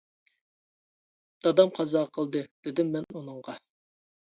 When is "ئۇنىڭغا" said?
3.15-3.59